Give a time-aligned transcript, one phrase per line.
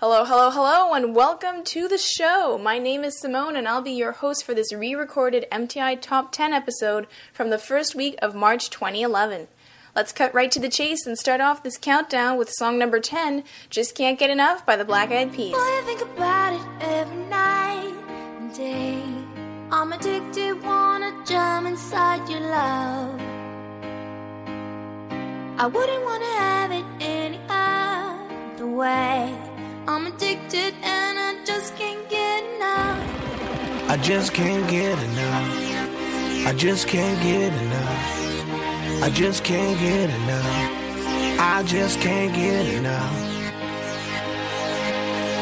[0.00, 2.56] Hello, hello, hello, and welcome to the show.
[2.56, 6.30] My name is Simone, and I'll be your host for this re recorded MTI Top
[6.30, 9.48] 10 episode from the first week of March 2011.
[9.96, 13.42] Let's cut right to the chase and start off this countdown with song number 10
[13.70, 15.54] Just Can't Get Enough by the Black Eyed Peas.
[15.54, 17.92] Boy, I think about it every night
[18.38, 19.02] and day.
[19.72, 23.20] I'm addicted, wanna jump inside your love.
[25.58, 29.47] I wouldn't wanna have it any other way.
[29.90, 33.88] I'm addicted and I just can't get enough.
[33.88, 36.46] I just can't get enough.
[36.46, 39.02] I just can't get enough.
[39.02, 41.40] I just can't get enough.
[41.40, 43.12] I just can't get enough.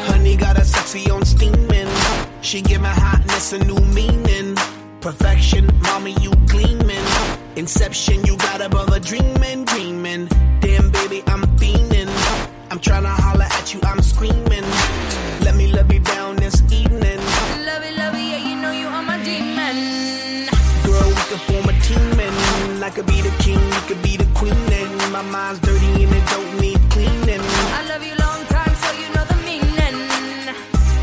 [0.07, 1.89] Honey got a sexy on steaming.
[2.39, 4.55] She give my hotness a new meaning.
[5.01, 7.05] Perfection, mommy, you gleaming.
[7.57, 10.29] Inception, you got above a dreaming, dreaming.
[10.61, 11.86] Damn, baby, I'm fiending.
[12.69, 14.65] I'm tryna holler at you, I'm screaming.
[15.41, 17.19] Let me love you down this evening.
[17.65, 20.47] Love it, love it, yeah, you know you are my demon.
[20.83, 24.17] Girl, we could form a team and I could be the king, you could be
[24.17, 24.53] the queen.
[24.53, 27.39] And my mind's dirty and it don't need cleaning.
[27.39, 29.95] I love you long time, so you know the meaning.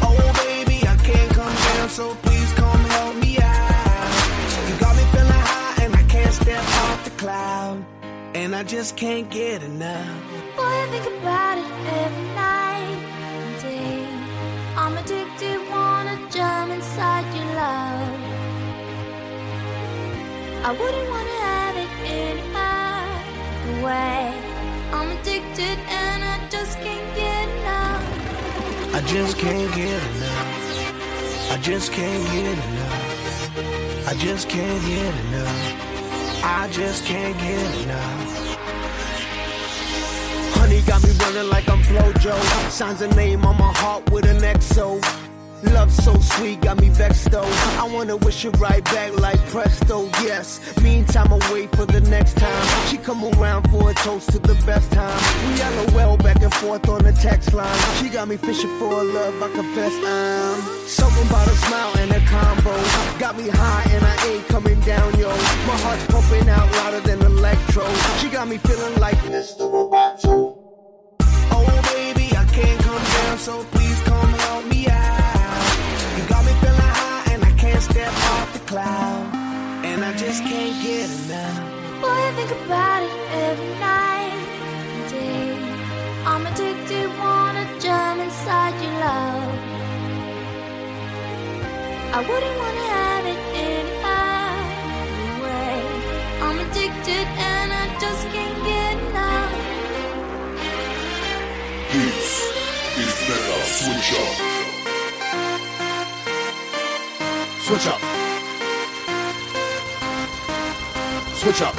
[0.05, 4.13] Oh, baby, I can't come down, so please come help me out.
[4.69, 7.83] You got me feeling high and I can't step off the cloud.
[8.35, 10.34] And I just can't get enough.
[10.75, 11.71] Boy, I think about it
[12.03, 12.99] every night
[13.31, 14.07] and day.
[14.77, 18.19] I'm addicted, wanna jump inside your love.
[20.69, 21.91] I wouldn't wanna have it
[22.23, 24.23] any other way.
[24.97, 28.05] I'm addicted and I just can't get enough.
[28.97, 31.53] I just can't get enough.
[31.53, 34.09] I just can't get enough.
[34.11, 35.63] I just can't get enough.
[36.43, 38.44] I just can't get enough.
[41.05, 42.35] Me running like I'm Flojo.
[42.71, 45.01] Signs a name on my heart with an XO.
[45.73, 47.49] Love so sweet, got me vexed though.
[47.79, 50.61] I wanna wish it right back like presto, yes.
[50.83, 52.87] Meantime, I wait for the next time.
[52.89, 55.19] She come around for a toast to the best time.
[55.49, 57.79] We LOL back and forth on the text line.
[57.99, 60.61] She got me fishing for a love, I confess I'm.
[60.87, 62.75] Something about a smile and a combo.
[63.19, 65.29] Got me high and I ain't coming down, yo.
[65.29, 67.87] My heart's pumping out louder than electro.
[68.19, 69.71] She got me feeling like Mr.
[69.73, 70.64] Roboto.
[73.45, 75.65] So please come help me out.
[76.17, 79.35] You got me feeling high, and I can't step off the cloud.
[79.85, 81.61] And I just can't get enough.
[82.01, 83.15] Boy, I think about it
[83.47, 84.33] every night
[84.69, 85.51] and day.
[86.25, 89.53] I'm addicted, wanna jump inside your love.
[92.17, 93.14] I wouldn't wanna have
[104.15, 104.55] Switch Up.
[107.63, 108.01] Switch up.
[111.35, 111.75] Switch up.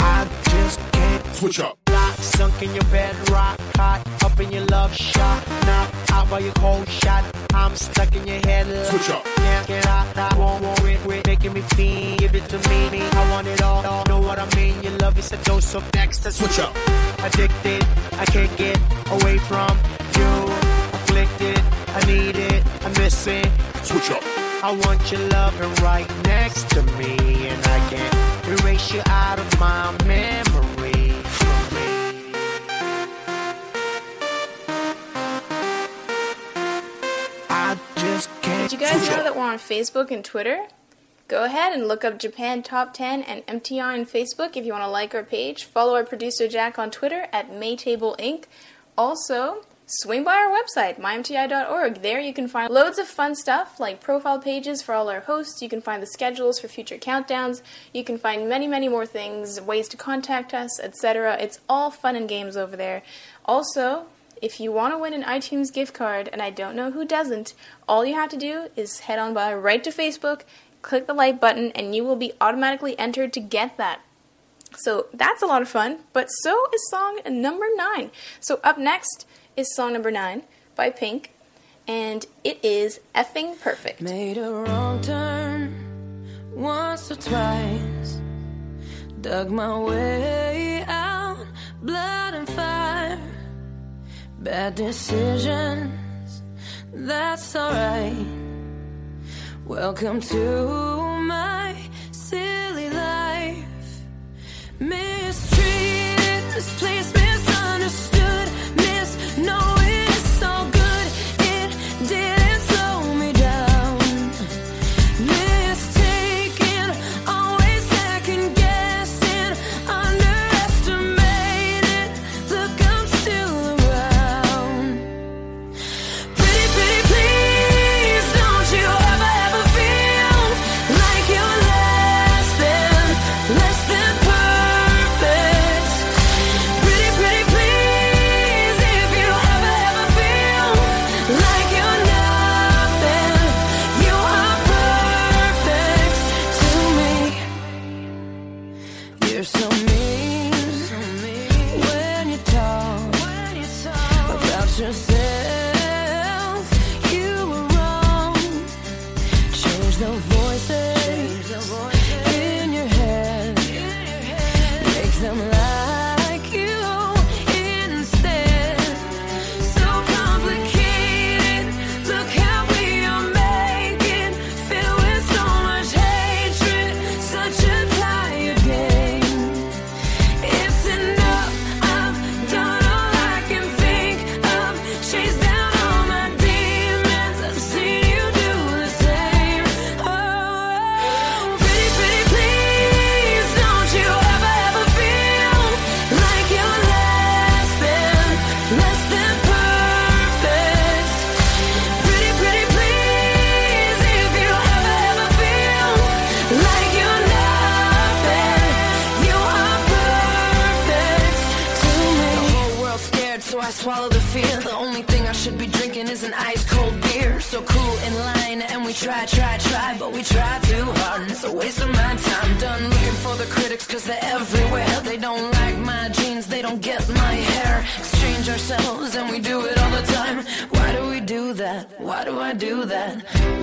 [0.00, 1.81] I just can't Switch up.
[2.36, 6.52] Sunk in your bed, rock, hot, up in your love shot, knock out by your
[6.54, 7.24] cold shot.
[7.54, 9.24] I'm stuck in your head, like, Switch up.
[9.24, 12.16] Can't get out, I won't worry, quit making me feel.
[12.16, 14.04] Give it to me, me, I want it all, all.
[14.06, 14.82] Know what I mean?
[14.82, 16.74] Your love is a dose of next Switch up.
[17.22, 18.78] Addicted, I can't get
[19.10, 19.76] away from
[20.16, 20.32] you.
[20.96, 23.48] Afflicted, I need it, I miss it.
[23.82, 24.22] Switch up.
[24.64, 27.16] I want your loving right next to me,
[27.48, 30.51] and I can't erase you out of my memory.
[38.72, 40.66] Did you guys know that we're on Facebook and Twitter?
[41.28, 44.82] Go ahead and look up Japan Top 10 and MTI on Facebook if you want
[44.82, 45.64] to like our page.
[45.64, 48.44] Follow our producer Jack on Twitter at Maytable Inc.
[48.96, 52.00] Also, swing by our website, mymti.org.
[52.00, 55.60] There you can find loads of fun stuff like profile pages for all our hosts.
[55.60, 57.60] You can find the schedules for future countdowns.
[57.92, 61.36] You can find many, many more things, ways to contact us, etc.
[61.38, 63.02] It's all fun and games over there.
[63.44, 64.06] Also,
[64.42, 67.54] if you want to win an iTunes gift card, and I don't know who doesn't,
[67.88, 70.42] all you have to do is head on by right to Facebook,
[70.82, 74.00] click the like button, and you will be automatically entered to get that.
[74.76, 78.10] So that's a lot of fun, but so is song number nine.
[78.40, 80.42] So up next is song number nine
[80.74, 81.32] by Pink,
[81.86, 84.00] and it is effing perfect.
[84.00, 88.20] Made a wrong turn once or twice.
[89.20, 91.46] Dug my way out,
[91.80, 93.20] blood and fire.
[94.42, 96.42] Bad decisions,
[96.92, 98.26] that's alright.
[99.64, 101.76] Welcome to my
[102.10, 103.64] silly life.
[104.80, 109.81] Mistreated, misplaced, misunderstood, misknowing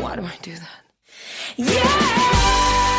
[0.01, 0.79] Why do I do that?
[1.57, 2.99] You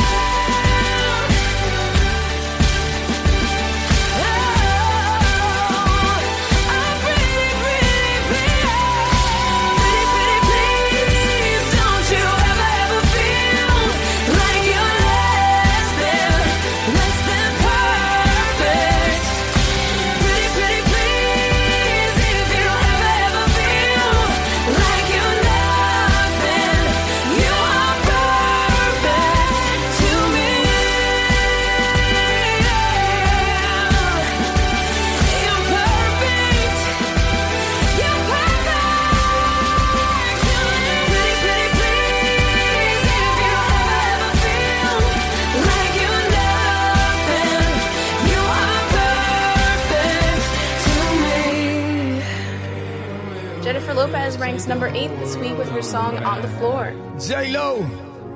[54.60, 56.92] Lopez number eight this week with her song On the Floor.
[57.18, 57.86] J-Lo,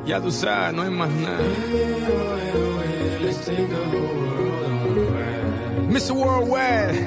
[0.07, 1.45] ya tú sabes, no hay más nada.
[5.89, 6.13] Mr.
[6.15, 7.07] Worldwide,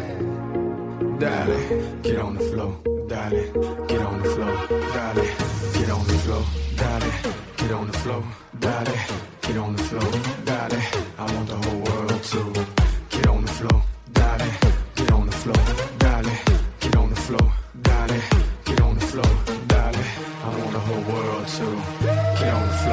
[1.20, 1.58] dale,
[2.04, 3.52] get on the floor, dale,
[3.88, 4.56] get on the floor,
[4.94, 5.26] dale,
[5.74, 6.44] get on the floor,
[6.76, 7.12] dale,
[7.58, 8.24] get on the floor,
[8.60, 8.96] dale,
[9.42, 10.12] get on the floor,
[10.46, 11.07] dale.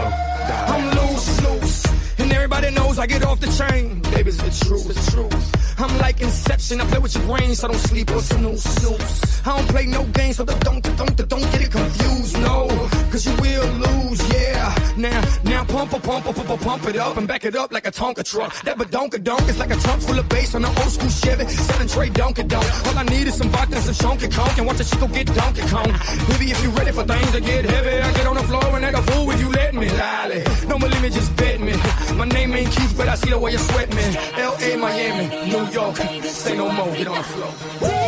[0.04, 1.84] I'm loose, loose,
[2.18, 4.00] and everybody knows I get off the chain.
[4.14, 5.80] Baby, it's the truth, the truth.
[5.80, 9.46] I'm like Inception, I play with your brain, so I don't sleep or snooze, snooze.
[9.46, 13.03] I don't play no games, so don't, don't, don't, don't get it confused, no.
[13.14, 14.74] Cause you will lose, yeah.
[14.96, 17.86] Now, now pump, pump, pump, pump, pump, pump it up and back it up like
[17.86, 18.52] a Tonka truck.
[18.62, 21.46] That badonka donk is like a trunk full of bass on an old school Chevy.
[21.46, 22.66] Seven tray donkey donk.
[22.88, 25.32] All I need is some vodka and some chunky conk and watch the chico get
[25.32, 25.94] donkey kong.
[26.26, 28.84] Baby, if you ready for things to get heavy, I get on the floor and
[28.84, 29.88] act a fool if you let me.
[29.90, 31.74] Lolly, don't believe me, just bet me.
[32.16, 34.02] My name ain't Keith, but I see the way you sweat me.
[34.42, 38.03] L.A., Miami, New York, say no more, get on the floor.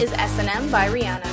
[0.00, 1.27] Is S&M by Rihanna.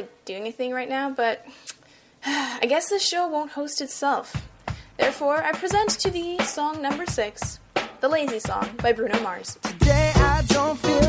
[0.00, 1.44] really do anything right now, but
[2.26, 4.34] I guess the show won't host itself.
[4.96, 7.58] Therefore, I present to thee song number six,
[8.00, 9.58] The Lazy Song by Bruno Mars.
[9.62, 10.99] Today I don't feel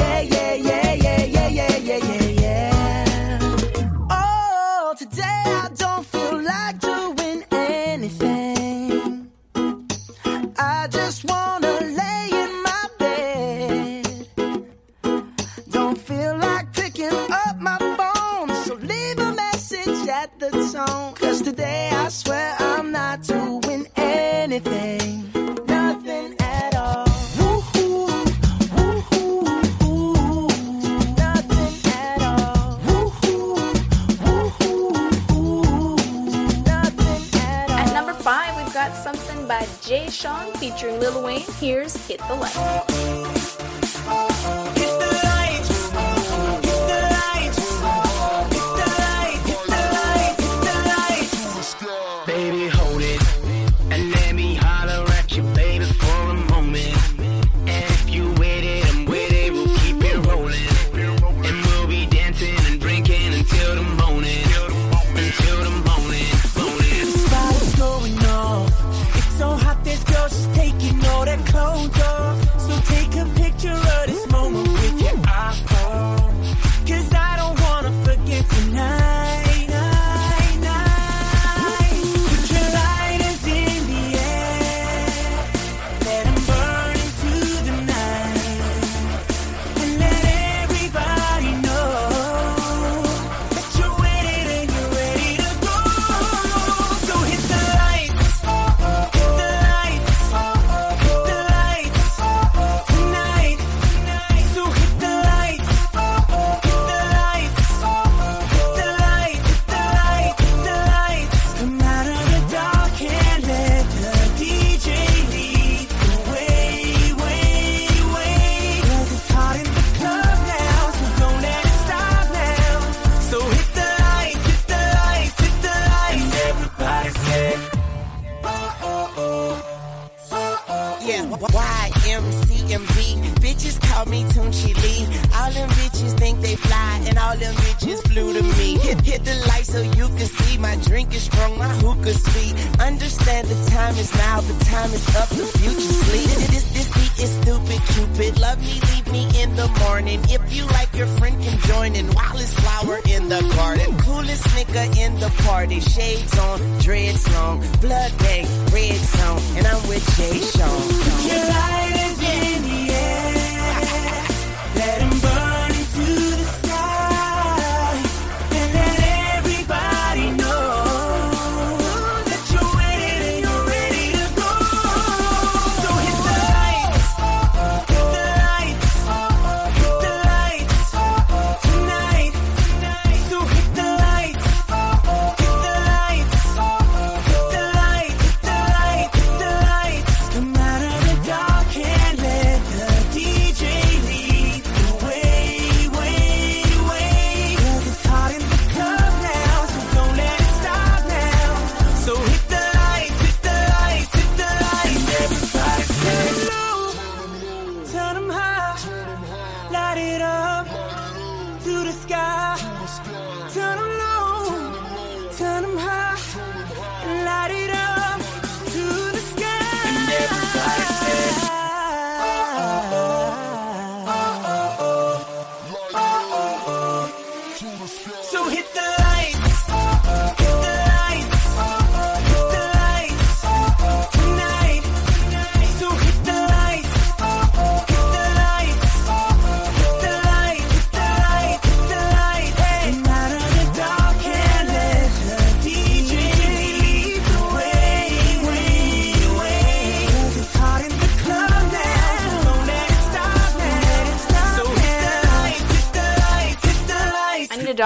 [0.00, 0.29] yeah,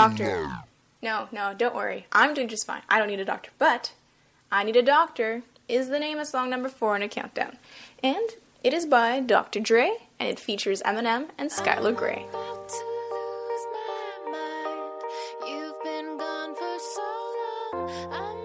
[0.09, 0.59] doctor.
[1.03, 2.07] No, no, don't worry.
[2.13, 2.83] I'm doing just fine.
[2.89, 3.51] I don't need a doctor.
[3.59, 3.93] But
[4.51, 7.59] I Need a Doctor is the name of song number four in a countdown.
[8.03, 8.31] And
[8.63, 9.61] it is by Dr.
[9.61, 9.91] Dre
[10.21, 12.25] and it features Eminem and Skylar Grey.
[18.13, 18.44] I'm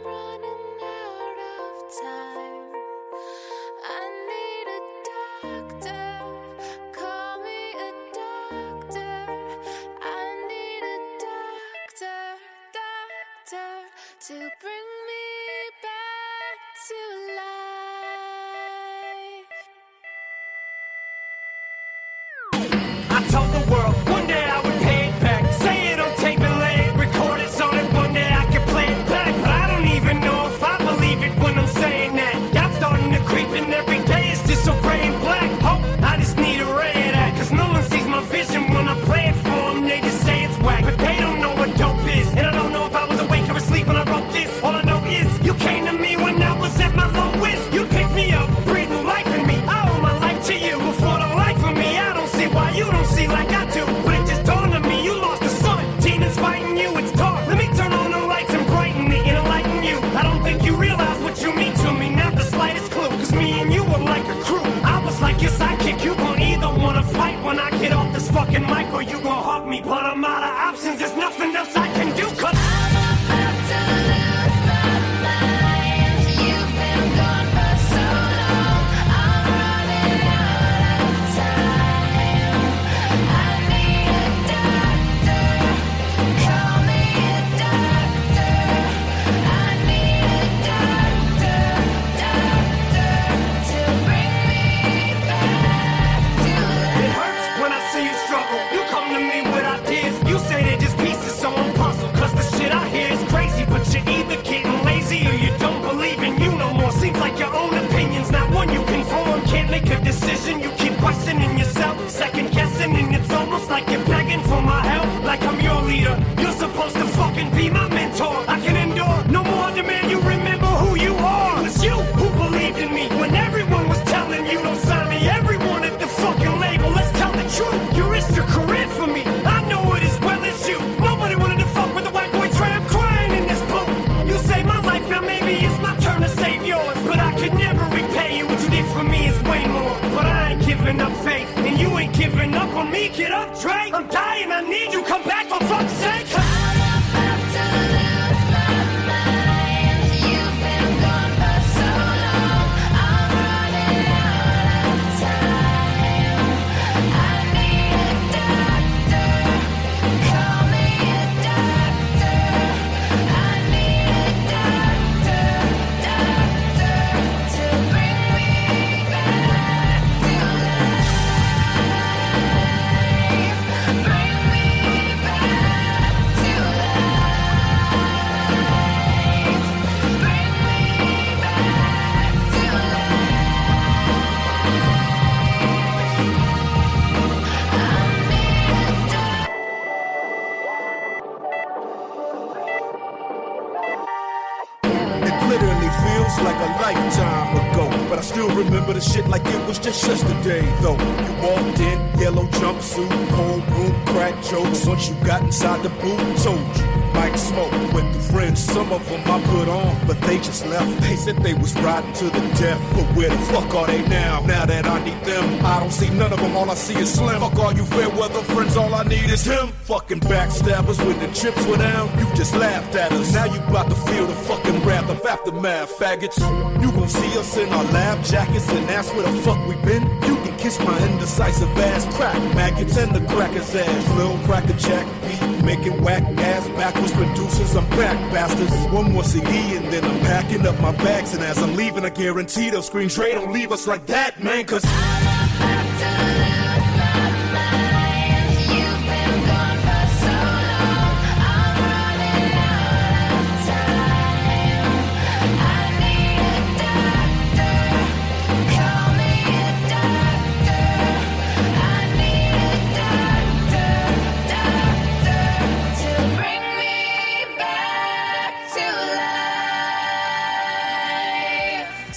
[198.89, 200.97] remember the shit like it was just yesterday, though.
[200.97, 204.85] You walked in, yellow jumpsuit, cold room, crack jokes.
[204.85, 206.99] Once you got inside the booth, told you.
[207.13, 211.01] Might smoke with the friends, some of them I put on, but they just left.
[211.01, 214.39] They said they was riding to the death, but where the fuck are they now?
[214.45, 217.13] Now that I need them, I don't see none of them, all I see is
[217.13, 217.39] Slim.
[217.41, 219.67] Fuck all you fair weather friends, all I need is him.
[219.83, 223.33] Fucking backstabbers when the chips were down, you just laughed at us.
[223.33, 226.39] Now you about to feel the fucking wrath of aftermath, faggots.
[226.81, 230.03] You see us in our lab jackets and ask where the fuck we been.
[230.23, 234.17] You can kiss my indecisive ass, crack maggots and the crackers ass.
[234.17, 237.75] Lil cracker jack beat, making whack ass backwards producers.
[237.75, 238.73] I'm back, bastards.
[238.93, 241.33] One more CD and then I'm packing up my bags.
[241.33, 244.83] And as I'm leaving, I guarantee they'll scream don't leave us like that, man, cause.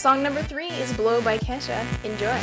[0.03, 1.87] Song number three is Blow by Kesha.
[2.03, 2.37] Enjoy.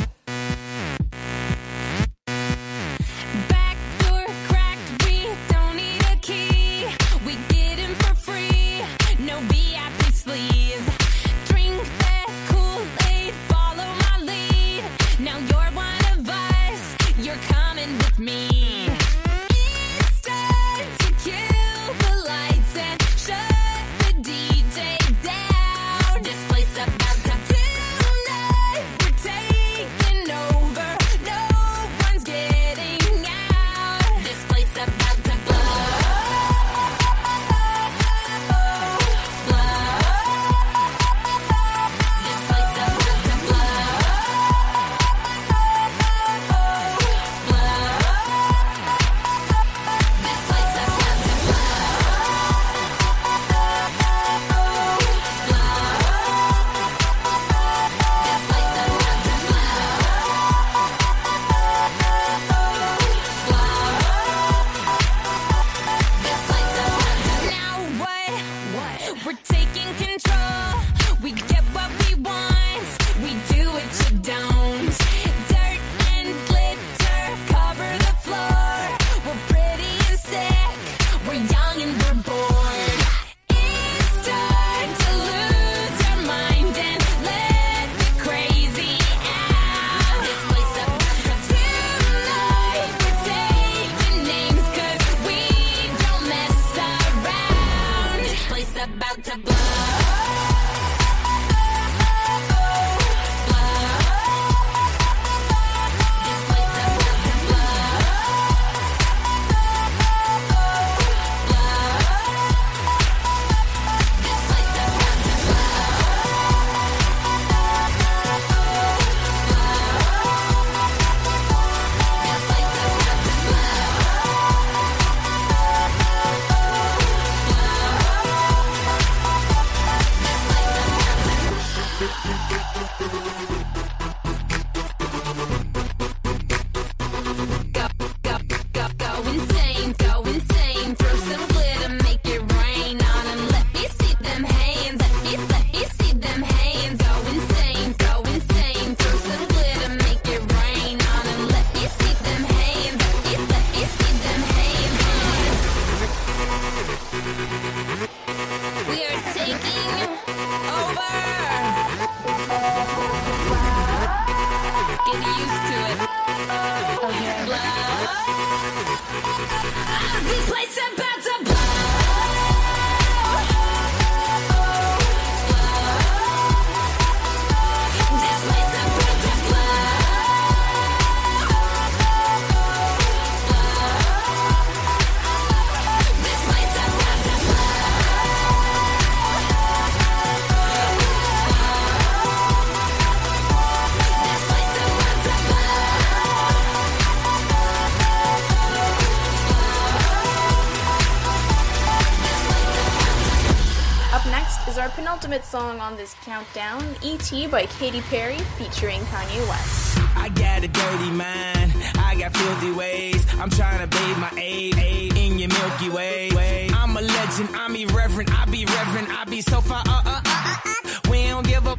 [205.30, 207.46] Penultimate song on this countdown, E.T.
[207.46, 209.98] by Katy Perry featuring Kanye West.
[210.16, 211.72] I got a dirty mind.
[211.98, 213.24] I got filthy ways.
[213.38, 214.76] I'm trying to bathe my aid,
[215.16, 216.68] in your Milky Way.
[216.74, 217.48] I'm a legend.
[217.54, 218.32] I'm irreverent.
[218.36, 219.08] I be reverent.
[219.10, 219.84] I be so far.
[219.86, 221.10] Uh, uh, uh, uh, uh.
[221.10, 221.78] We don't give up.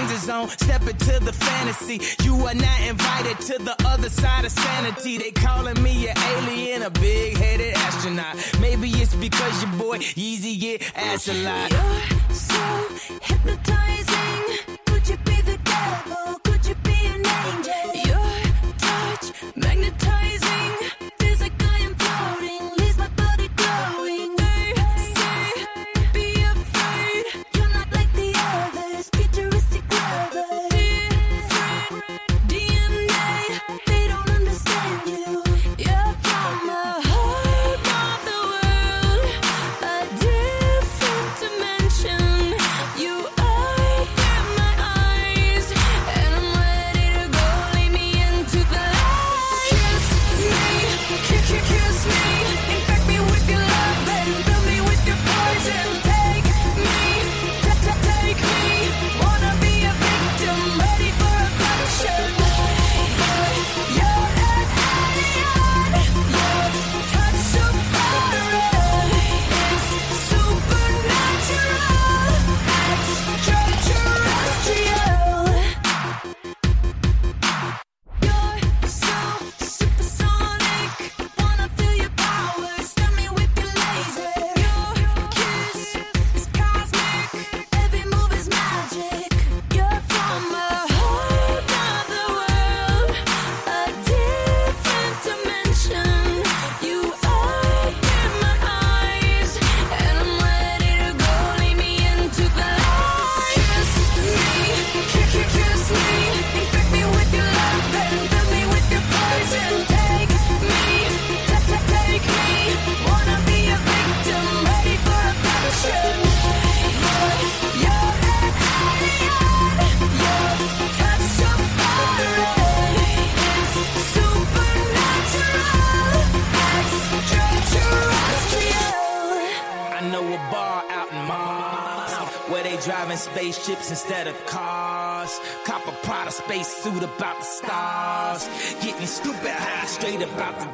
[0.00, 0.48] Danger zone.
[0.48, 2.00] Step into the fantasy.
[2.24, 5.18] You are not invited to the other side of sanity.
[5.18, 8.36] They calling me an alien, a big headed astronaut.
[8.60, 11.70] Maybe it's because your boy Yeezy get ass a lot.
[11.70, 12.88] You're so
[13.22, 14.69] hypnotizing.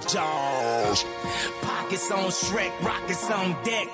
[0.09, 1.05] Jaws.
[1.62, 3.89] Pockets on Shrek, rockets on deck.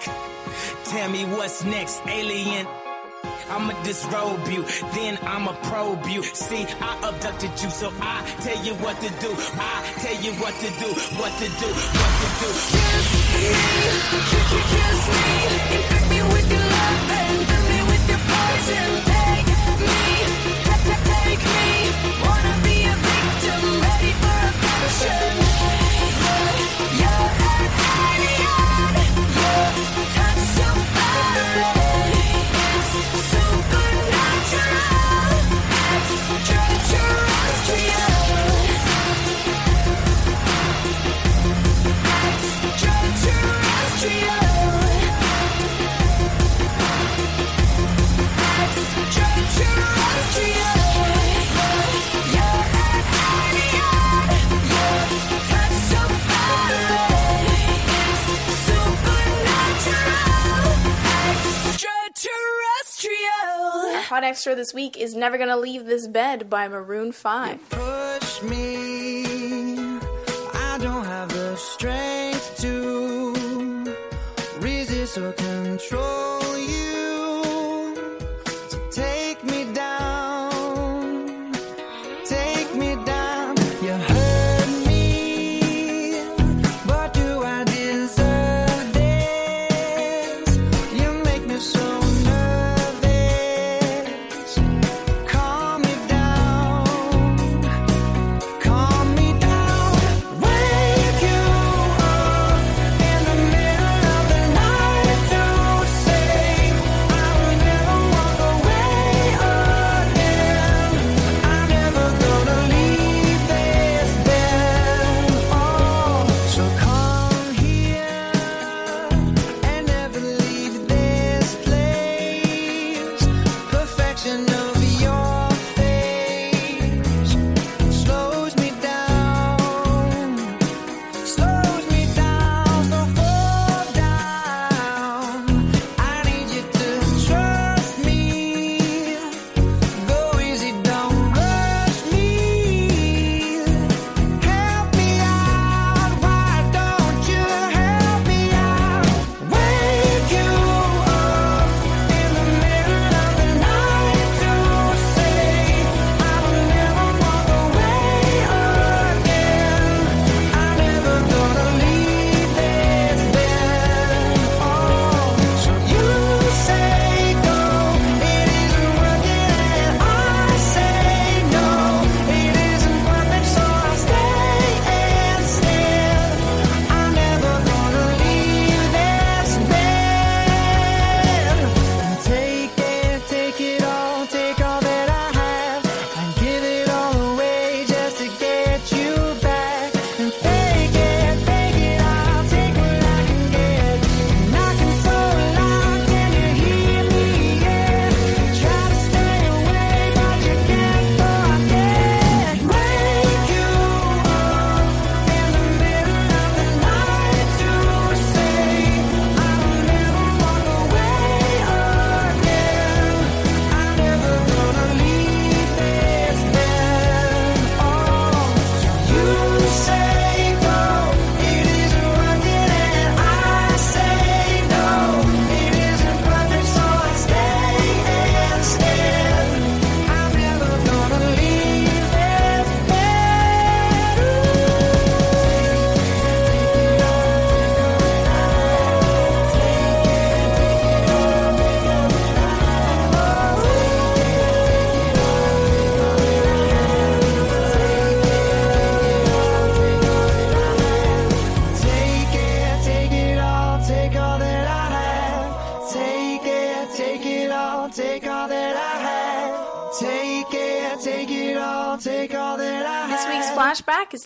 [0.85, 2.67] Tell me what's next, alien.
[3.51, 4.65] I'ma disrobe you,
[4.95, 6.23] then I'ma probe you.
[6.23, 9.31] See, I abducted you, so I tell you what to do.
[9.61, 10.89] I tell you what to do,
[11.21, 11.69] what to do,
[12.01, 12.49] what to do.
[12.93, 13.09] Kiss
[14.53, 15.27] me, kiss me,
[15.77, 18.91] infect me with your love and fill me with your poison.
[19.11, 19.49] Take
[19.85, 19.97] me,
[20.65, 21.65] t- t- take me.
[22.25, 25.33] Wanna be a victim, ready for abduction.
[25.43, 25.82] You're
[64.13, 67.71] hot extra this week is Never Gonna Leave This Bed by Maroon 5.
[67.71, 69.25] push me.
[70.53, 73.97] I don't have the strength to
[74.61, 77.02] resist or control you.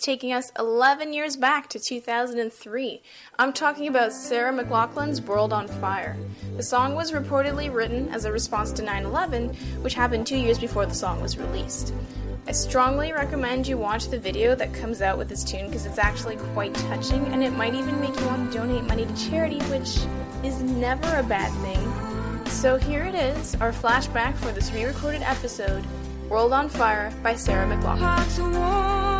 [0.07, 3.01] Taking us 11 years back to 2003.
[3.37, 6.15] I'm talking about Sarah McLachlan's World on Fire.
[6.55, 9.49] The song was reportedly written as a response to 9 11,
[9.81, 11.93] which happened two years before the song was released.
[12.47, 15.99] I strongly recommend you watch the video that comes out with this tune because it's
[15.99, 19.59] actually quite touching and it might even make you want to donate money to charity,
[19.63, 19.97] which
[20.41, 22.45] is never a bad thing.
[22.49, 25.85] So here it is, our flashback for this re recorded episode
[26.29, 29.16] World on Fire by Sarah McLaughlin.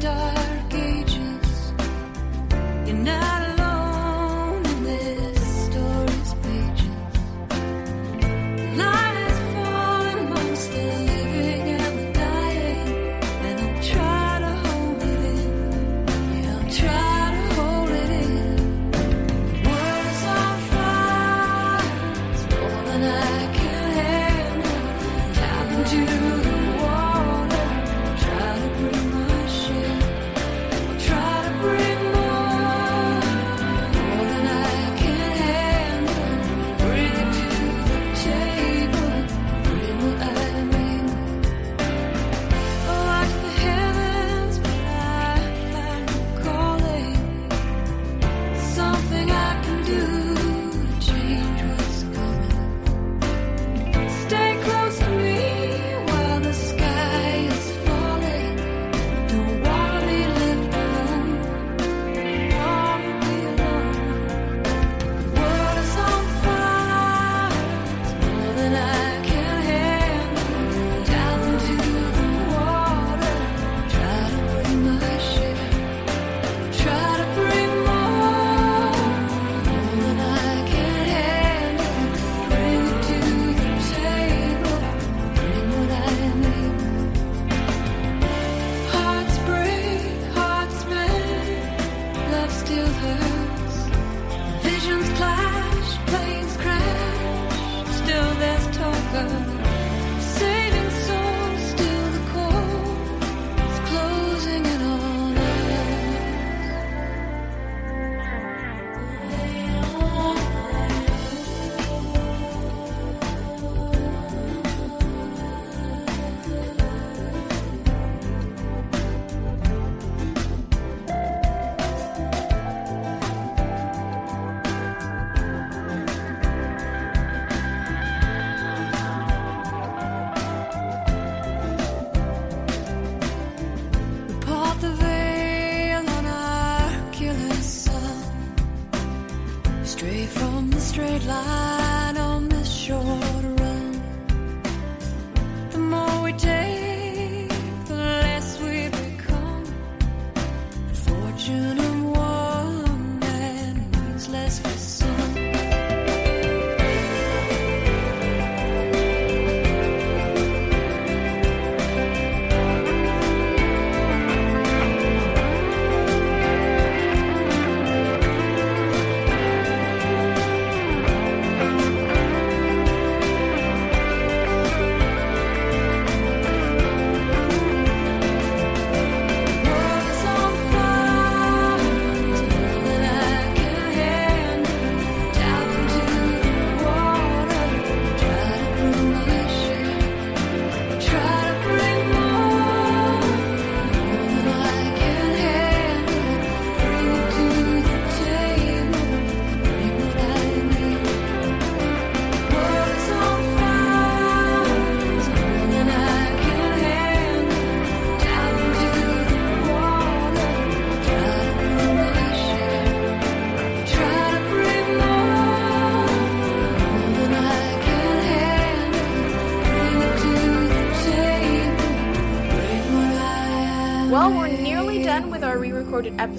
[0.00, 1.72] Dark ages.
[2.86, 3.39] You're not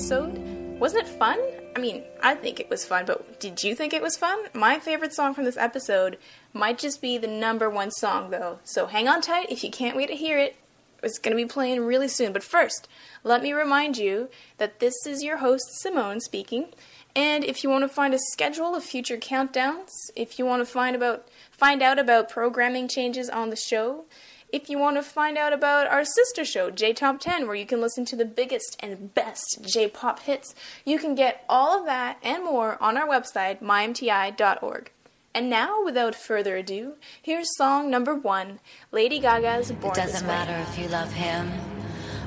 [0.01, 0.79] episode.
[0.79, 1.39] Wasn't it fun?
[1.75, 4.39] I mean, I think it was fun, but did you think it was fun?
[4.51, 6.17] My favorite song from this episode
[6.53, 9.95] might just be the number one song, though, so hang on tight if you can't
[9.95, 10.55] wait to hear it.
[11.03, 12.33] It's going to be playing really soon.
[12.33, 12.87] But first,
[13.23, 16.69] let me remind you that this is your host, Simone, speaking.
[17.15, 20.71] And if you want to find a schedule of future countdowns, if you want to
[20.71, 24.05] find about find out about programming changes on the show,
[24.51, 27.65] if you want to find out about our sister show, J Top 10, where you
[27.65, 30.53] can listen to the biggest and best J pop hits,
[30.85, 34.91] you can get all of that and more on our website, mymti.org.
[35.33, 38.59] And now, without further ado, here's song number one
[38.91, 40.27] Lady Gaga's Born It doesn't This Way.
[40.27, 41.49] matter if you love him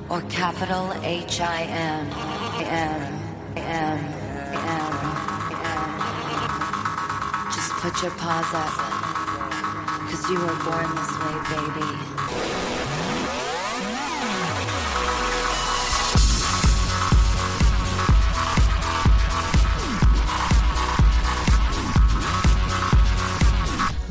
[0.08, 2.06] or capital H I M.
[2.64, 3.02] M.
[3.56, 3.98] M.
[4.54, 4.94] M.
[5.52, 7.50] M.
[7.52, 8.72] Just put your paws up.
[10.10, 12.13] Cause you were born this way, baby.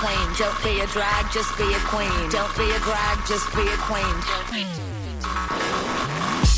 [0.00, 0.28] Queen.
[0.38, 2.30] Don't be a drag, just be a queen.
[2.30, 4.16] Don't be a drag, just be a queen.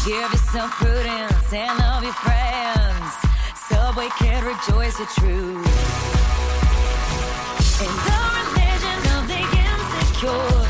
[0.06, 3.10] Give yourself prudence and love your friends.
[3.68, 5.66] Subway kid, rejoice your truth.
[7.82, 10.61] In the religion of the insecure,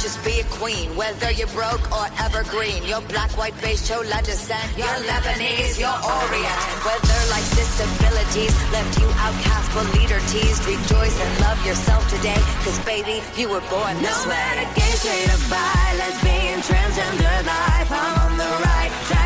[0.00, 0.94] just be a queen.
[0.96, 6.60] Whether you're broke or evergreen, your black, white, beige, chola descent, you're Lebanese, you're Orient.
[6.86, 12.38] Whether life's disabilities left you outcast but leader teased, rejoice and love yourself today.
[12.62, 14.38] Cause baby, you were born this No way.
[14.38, 19.17] matter gay, straight or bi, lesbian, transgender life, I'm on the right track,